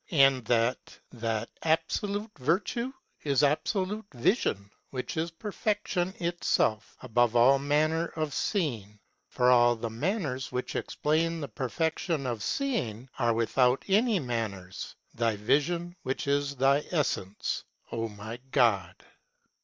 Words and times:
and 0.09 0.43
that 0.45 0.99
thtKtfbmtf 1.13 1.13
GU 1.13 1.13
if 1.13 1.21
that 1.21 1.51
that 1.61 1.61
abfolute 1.61 2.31
vertnc 2.39 2.93
is 3.23 3.41
abfo 3.43 3.85
lute 3.87 4.09
vifion, 4.09 4.69
which 4.89 5.15
is 5.15 5.29
perfc&ioo 5.29 6.15
it 6.19 6.39
felfe, 6.39 6.81
above 7.01 7.35
all 7.35 7.59
manner 7.59 8.07
of 8.15 8.33
fee 8.33 8.77
ing, 8.77 8.99
for 9.29 9.51
all 9.51 9.75
the 9.75 9.91
manners 9.91 10.51
which 10.51 10.73
exp 10.73 10.97
ainc 11.03 11.39
the 11.41 11.47
perfection 11.47 12.23
offceing 12.25 13.03
if 13.03 13.09
withont 13.19 13.83
any 13.89 14.17
manners, 14.19 14.95
thy 15.13 15.37
Vifion 15.37 15.93
which 16.01 16.25
is 16.25 16.55
thy 16.55 16.81
Eflence, 16.81 17.65
O 17.91 18.07
my 18.09 18.39
God. 18.49 18.95